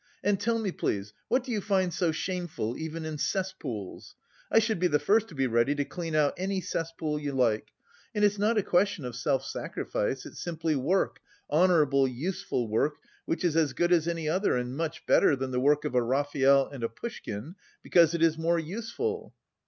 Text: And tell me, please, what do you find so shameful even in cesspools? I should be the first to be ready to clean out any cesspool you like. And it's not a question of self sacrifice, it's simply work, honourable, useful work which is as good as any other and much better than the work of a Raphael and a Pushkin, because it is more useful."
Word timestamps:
And 0.23 0.39
tell 0.39 0.57
me, 0.57 0.71
please, 0.71 1.13
what 1.27 1.43
do 1.43 1.51
you 1.51 1.61
find 1.61 1.93
so 1.93 2.11
shameful 2.11 2.75
even 2.75 3.05
in 3.05 3.19
cesspools? 3.19 4.15
I 4.51 4.57
should 4.57 4.79
be 4.79 4.87
the 4.87 4.97
first 4.97 5.27
to 5.27 5.35
be 5.35 5.45
ready 5.45 5.75
to 5.75 5.85
clean 5.85 6.15
out 6.15 6.33
any 6.37 6.59
cesspool 6.59 7.19
you 7.19 7.33
like. 7.33 7.67
And 8.15 8.25
it's 8.25 8.39
not 8.39 8.57
a 8.57 8.63
question 8.63 9.05
of 9.05 9.15
self 9.15 9.45
sacrifice, 9.45 10.25
it's 10.25 10.41
simply 10.43 10.75
work, 10.75 11.19
honourable, 11.51 12.07
useful 12.07 12.67
work 12.67 12.95
which 13.27 13.43
is 13.45 13.55
as 13.55 13.73
good 13.73 13.91
as 13.91 14.07
any 14.07 14.27
other 14.27 14.57
and 14.57 14.75
much 14.75 15.05
better 15.05 15.35
than 15.35 15.51
the 15.51 15.59
work 15.61 15.85
of 15.85 15.93
a 15.93 16.01
Raphael 16.01 16.67
and 16.67 16.83
a 16.83 16.89
Pushkin, 16.89 17.53
because 17.83 18.15
it 18.15 18.23
is 18.23 18.39
more 18.39 18.57
useful." 18.57 19.35